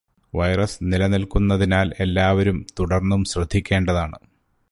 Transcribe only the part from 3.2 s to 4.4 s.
ശ്രദ്ധിക്കേണ്ടതാണ്.